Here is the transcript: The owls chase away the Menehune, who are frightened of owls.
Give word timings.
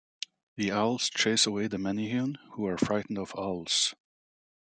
The 0.55 0.71
owls 0.71 1.11
chase 1.11 1.45
away 1.45 1.67
the 1.67 1.77
Menehune, 1.77 2.37
who 2.53 2.65
are 2.65 2.75
frightened 2.75 3.19
of 3.19 3.35
owls. 3.37 3.93